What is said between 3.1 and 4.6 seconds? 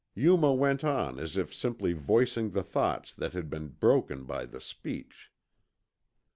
that had been broken by the